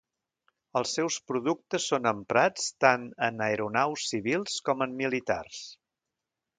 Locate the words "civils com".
4.15-4.85